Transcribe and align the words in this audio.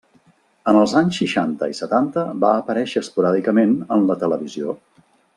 En 0.71 0.77
els 0.83 0.93
anys 1.01 1.17
seixanta 1.23 1.67
i 1.73 1.77
setanta 1.81 2.23
va 2.45 2.53
aparèixer 2.63 3.03
esporàdicament 3.05 3.77
en 3.97 4.07
la 4.13 4.17
televisió. 4.25 4.75